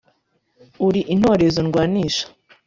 Uri 0.87 1.01
intorezo 1.13 1.59
ndwanisha 1.67 2.25